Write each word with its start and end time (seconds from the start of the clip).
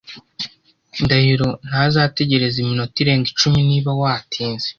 Ndahiro 1.03 1.49
ntazategereza 1.67 2.57
iminota 2.63 2.95
irenga 3.03 3.27
icumi 3.33 3.59
niba 3.69 3.89
watinze. 4.01 4.67